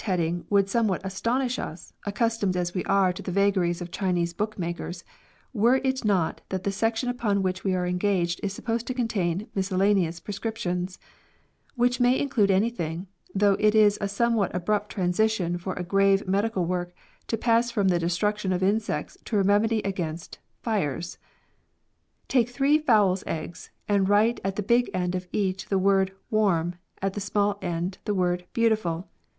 [0.03, 4.33] 43 heading would somewhat astonish us, accustomed as we are to the vagaries of Chinese
[4.33, 5.03] book makers,
[5.53, 9.45] were it not that the section upon which we are engaged is supposed to contain
[9.53, 10.97] "miscellaneous" prescriptions,
[11.75, 16.65] which may include anything, though it is a somewhat abrupt transition for a grave medical
[16.65, 16.95] work
[17.27, 21.19] to pass from the destruction of insects to a remedy against fires!"
[22.35, 26.73] Take three fowl's ieggs, and write at the big end of each the word ivarm,
[27.03, 29.07] at the small end the word beautiful.